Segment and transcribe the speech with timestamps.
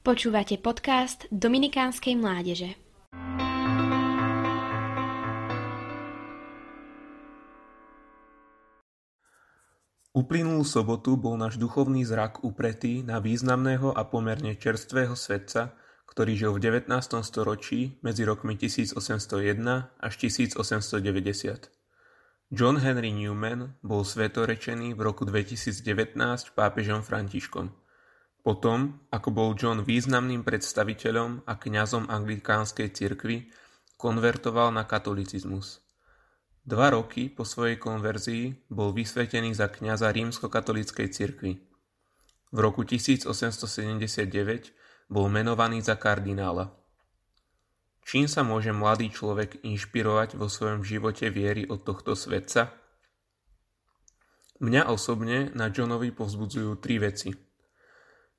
[0.00, 2.72] Počúvate podcast Dominikánskej mládeže.
[10.16, 15.76] Uplynulú sobotu bol náš duchovný zrak upretý na významného a pomerne čerstvého svetca,
[16.08, 16.88] ktorý žil v 19.
[17.20, 18.96] storočí medzi rokmi 1801
[20.00, 21.68] až 1890.
[22.48, 26.16] John Henry Newman bol svetorečený v roku 2019
[26.56, 27.89] pápežom Františkom.
[28.40, 33.52] Potom, ako bol John významným predstaviteľom a kňazom anglikánskej cirkvi,
[34.00, 35.84] konvertoval na katolicizmus.
[36.64, 41.52] Dva roky po svojej konverzii bol vysvetený za kňaza rímskokatolíckej cirkvi.
[42.50, 46.72] V roku 1879 bol menovaný za kardinála.
[48.06, 52.72] Čím sa môže mladý človek inšpirovať vo svojom živote viery od tohto svetca?
[54.60, 57.49] Mňa osobne na Johnovi povzbudzujú tri veci.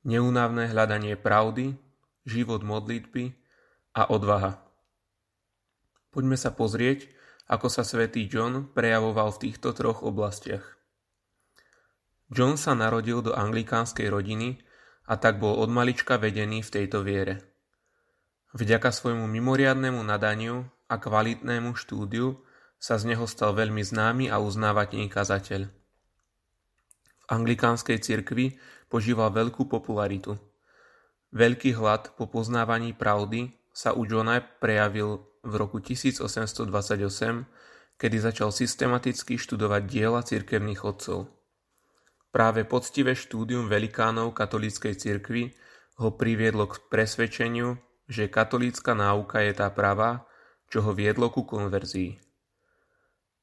[0.00, 1.76] Neúnavné hľadanie pravdy,
[2.24, 3.36] život modlitby
[3.92, 4.64] a odvaha.
[6.08, 7.12] Poďme sa pozrieť,
[7.50, 10.64] ako sa svätý John prejavoval v týchto troch oblastiach.
[12.30, 14.62] John sa narodil do anglikánskej rodiny
[15.10, 17.42] a tak bol od malička vedený v tejto viere.
[18.54, 22.38] Vďaka svojmu mimoriadnemu nadaniu a kvalitnému štúdiu
[22.78, 25.79] sa z neho stal veľmi známy a uznávateľný kazateľ.
[27.30, 28.58] Anglikánskej cirkvi
[28.90, 30.34] požíval veľkú popularitu.
[31.30, 36.66] Veľký hlad po poznávaní pravdy sa u Johna prejavil v roku 1828,
[37.94, 41.30] kedy začal systematicky študovať diela cirkevných otcov.
[42.34, 45.54] Práve poctivé štúdium velikánov katolíckej cirkvi
[46.02, 47.78] ho priviedlo k presvedčeniu,
[48.10, 50.26] že katolícka náuka je tá pravá,
[50.66, 52.29] čo ho viedlo ku konverzii.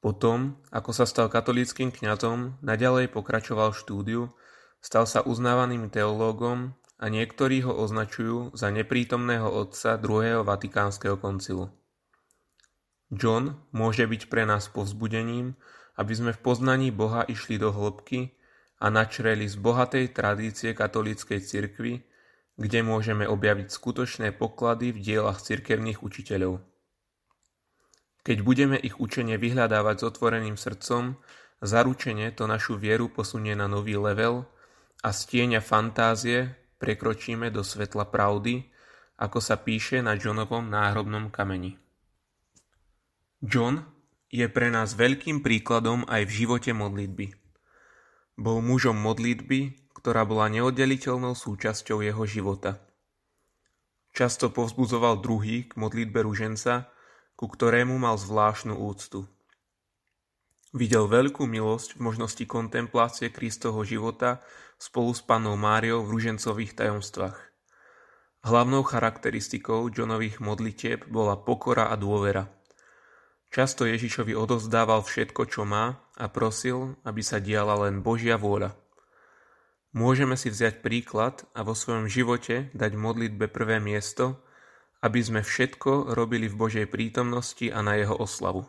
[0.00, 4.32] Potom, ako sa stal katolíckým kňazom, naďalej pokračoval štúdiu,
[4.80, 11.68] stal sa uznávaným teológom a niektorí ho označujú za neprítomného otca druhého Vatikánskeho koncilu.
[13.12, 15.58] John môže byť pre nás povzbudením,
[16.00, 18.32] aby sme v poznaní Boha išli do hĺbky
[18.80, 22.08] a načreli z bohatej tradície katolíckej cirkvi,
[22.56, 26.64] kde môžeme objaviť skutočné poklady v dielach cirkevných učiteľov.
[28.20, 31.16] Keď budeme ich učenie vyhľadávať s otvoreným srdcom,
[31.64, 34.44] zaručene to našu vieru posunie na nový level
[35.00, 38.68] a z tieňa fantázie prekročíme do svetla pravdy,
[39.20, 41.76] ako sa píše na Johnovom náhrobnom kameni.
[43.40, 43.84] John
[44.28, 47.32] je pre nás veľkým príkladom aj v živote modlitby.
[48.36, 52.80] Bol mužom modlitby, ktorá bola neoddeliteľnou súčasťou jeho života.
[54.16, 56.88] Často povzbudzoval druhý k modlitbe ruženca,
[57.40, 59.24] ku ktorému mal zvláštnu úctu.
[60.76, 64.44] Videl veľkú milosť v možnosti kontemplácie Kristovho života
[64.76, 67.40] spolu s panou Máriou v ružencových tajomstvách.
[68.44, 72.52] Hlavnou charakteristikou Johnových modlitieb bola pokora a dôvera.
[73.48, 78.76] Často Ježišovi odovzdával všetko, čo má a prosil, aby sa diala len Božia vôľa.
[79.96, 84.44] Môžeme si vziať príklad a vo svojom živote dať modlitbe prvé miesto,
[85.00, 88.68] aby sme všetko robili v Božej prítomnosti a na jeho oslavu.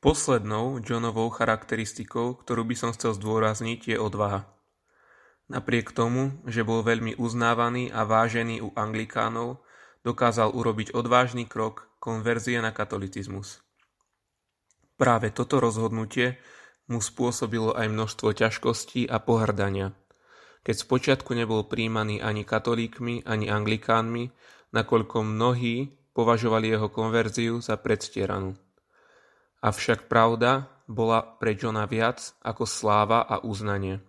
[0.00, 4.48] Poslednou Johnovou charakteristikou, ktorú by som chcel zdôrazniť, je odvaha.
[5.50, 9.60] Napriek tomu, že bol veľmi uznávaný a vážený u anglikánov,
[10.00, 13.60] dokázal urobiť odvážny krok konverzie na katolicizmus.
[14.96, 16.40] Práve toto rozhodnutie
[16.88, 19.92] mu spôsobilo aj množstvo ťažkostí a pohrdania,
[20.60, 24.28] keď spočiatku nebol príjmaný ani katolíkmi, ani anglikánmi,
[24.76, 28.54] nakoľko mnohí považovali jeho konverziu za predstieranú.
[29.60, 34.00] Avšak pravda bola pre Johna viac ako sláva a uznanie.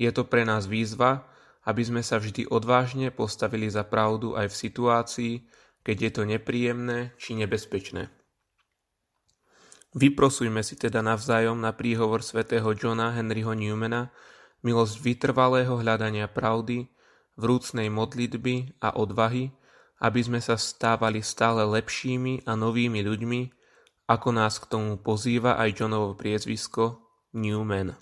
[0.00, 1.28] Je to pre nás výzva,
[1.62, 5.32] aby sme sa vždy odvážne postavili za pravdu aj v situácii,
[5.82, 8.10] keď je to nepríjemné či nebezpečné.
[9.92, 14.08] Vyprosujme si teda navzájom na príhovor svätého Johna Henryho Newmana
[14.62, 16.90] milosť vytrvalého hľadania pravdy,
[17.36, 19.50] vrúcnej modlitby a odvahy,
[20.02, 23.40] aby sme sa stávali stále lepšími a novými ľuďmi,
[24.10, 26.98] ako nás k tomu pozýva aj Johnovo priezvisko
[27.34, 27.94] Newman.